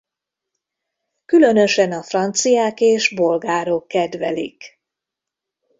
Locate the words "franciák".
2.03-2.79